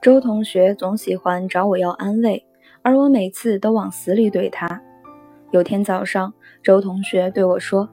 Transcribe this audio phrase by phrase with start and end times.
[0.00, 2.42] 周同学总喜欢找我要安慰，
[2.80, 4.80] 而我每次都往死里怼他。
[5.50, 7.86] 有天早上，周同学对我说：“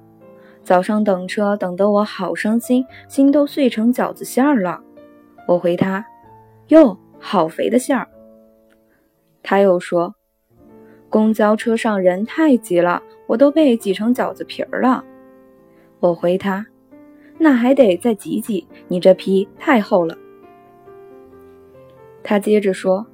[0.63, 4.79] 早上等车等得我好伤心，心都碎成饺子馅儿了。”
[5.49, 6.05] 我回他
[6.69, 8.07] ：“哟，好肥的馅儿。”
[9.43, 10.15] 他又说
[11.09, 15.03] ：“公交车上人太挤了，我都被挤成饺子皮儿了。”
[15.99, 16.65] 我回他
[17.37, 20.17] ：“那还得再挤挤，你这皮太厚了。”
[22.29, 23.07] 他接着说：“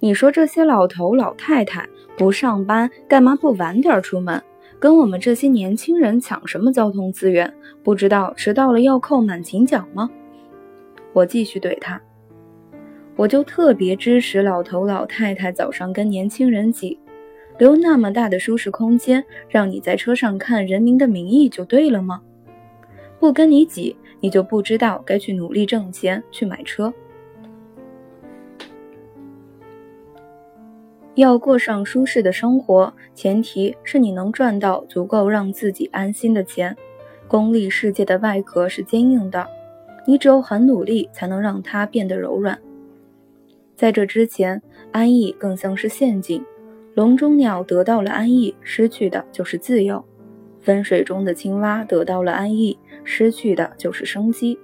[0.00, 4.42] 你说这些老头老太太不上班，干嘛不晚点出门？
[4.78, 7.52] 跟我们这些年轻人抢什么交通资源？
[7.84, 10.08] 不知道迟到了要扣满勤奖吗？”
[11.12, 12.00] 我继续怼他
[13.16, 16.98] ：“我就特别支持老头老太太早上跟年轻人挤，
[17.58, 22.22] 留那么大的舒适空间，让你在车上看《人民的名义》就对了吗？
[23.20, 26.90] 不跟你挤，你就不知道该去努力挣钱去买车。”
[31.18, 36.76] 要过上舒适的生活，前提是你能赚到足够让自己安心的钱。
[37.26, 39.44] 功利世界的外壳是坚硬的，
[40.06, 42.56] 你只有很努力，才能让它变得柔软。
[43.74, 46.40] 在这之前，安逸更像是陷阱。
[46.94, 50.00] 笼中鸟得到了安逸，失去的就是自由；
[50.60, 54.56] 分水中的青蛙得到了安逸，失去的就是生机。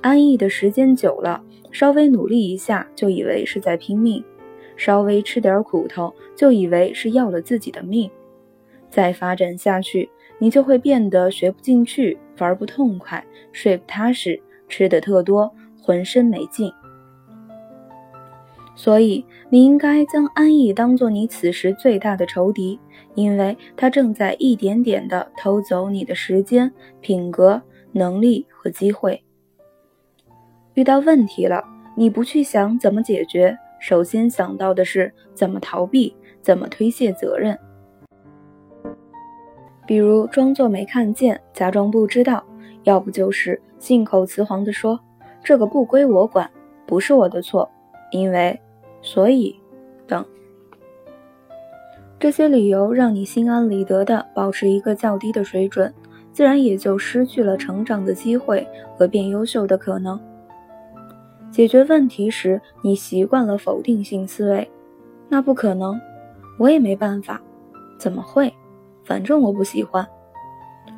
[0.00, 4.24] 安逸的时间久了，稍微努力一下，就以为是在拼命。
[4.76, 8.10] 稍微吃点苦头，就以为是要了自己的命。
[8.88, 16.72] 再发展下去，你就会变得学不进去，玩不痛快，睡不踏实，吃的特多，浑身没劲。
[18.74, 22.78] 所以，你应该将安逸当做你此时最大的仇敌，
[23.14, 27.60] 因为他正在一点点地偷走你的时间、品格、
[27.92, 29.22] 能力和机会。
[30.74, 31.64] 遇到问题了，
[31.96, 33.56] 你不去想怎么解决。
[33.78, 37.58] 首先想到的是怎么逃避，怎么推卸责任。
[39.86, 42.42] 比如装作没看见，假装不知道；
[42.82, 44.98] 要不就是信口雌黄地说
[45.44, 46.50] 这个不归我管，
[46.86, 47.70] 不是我的错，
[48.10, 48.58] 因为，
[49.00, 49.54] 所以，
[50.06, 50.24] 等。
[52.18, 55.92] 这些理由让你心安理得的保持一个较低的水准，
[56.32, 58.66] 自然也就失去了成长的机会
[58.96, 60.18] 和变优秀的可能。
[61.50, 64.70] 解决问题时，你习惯了否定性思维，
[65.28, 65.98] 那不可能，
[66.58, 67.40] 我也没办法，
[67.98, 68.52] 怎么会？
[69.04, 70.06] 反正我不喜欢。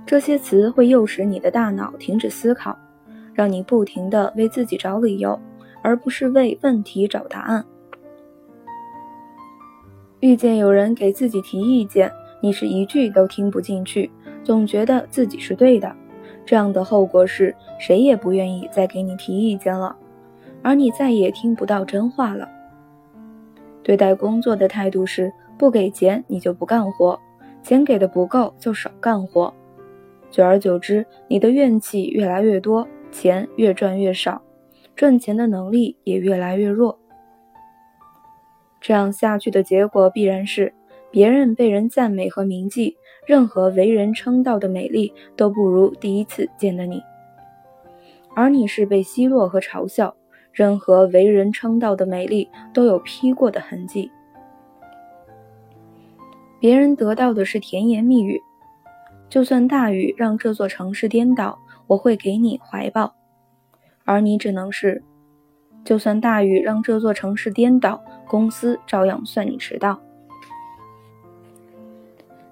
[0.05, 2.77] 这些词会诱使你的大脑停止思考，
[3.35, 5.39] 让你不停的为自己找理由，
[5.83, 7.65] 而不是为问题找答案。
[10.21, 12.11] 遇见有人给自己提意见，
[12.43, 14.11] 你是一句都听不进去，
[14.43, 15.95] 总觉得自己是对的，
[16.45, 19.95] 这样的后果是谁也不愿意再给你提意见了。
[20.63, 22.49] 而你再也听不到真话了。
[23.83, 27.19] 对待工作的态度是：不给钱你就不干活，
[27.63, 29.53] 钱给的不够就少干活。
[30.31, 34.43] 久而久之，你的怨气越来越多，钱越赚越少，
[34.95, 36.99] 赚钱的能力也越来越弱。
[38.81, 40.75] 这样下去的结果必然是，
[41.11, 42.97] 别人被人赞美和铭记，
[43.27, 47.03] 任何为人称道的美丽都不如第一次见的你，
[48.37, 50.15] 而你是被奚落和嘲笑。
[50.53, 54.11] 任何为人称道的美丽都有劈过的痕迹。
[56.61, 58.41] 别人得到的是甜言蜜语，
[59.29, 63.13] 就算大雨让这座城市颠倒，我会给你怀抱；
[64.05, 65.03] 而你只能是，
[65.85, 70.01] 就算大雨让这座城市颠倒，公司照样算你迟到。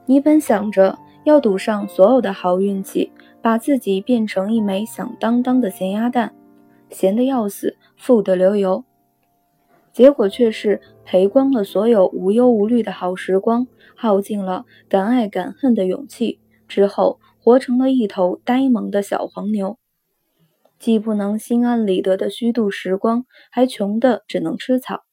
[0.05, 3.11] 你本想着要赌上所有的好运气，
[3.43, 6.33] 把自己变成一枚响当当的咸鸭蛋。
[6.91, 8.85] 咸的要死，富得流油，
[9.93, 19.79] 结果却是赔光了所有无忧无虑的好时光，耗尽了敢爱敢恨的勇气，之后活成了一头呆萌的小黄牛，
[20.79, 25.05] 既不能心安理得的虚度时光，还穷得只能吃草。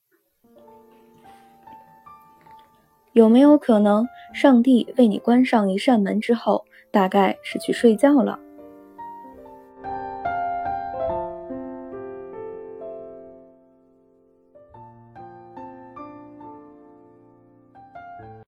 [3.14, 8.40] 有没有可能，上帝为你关上一扇门之后，大概是去睡觉了？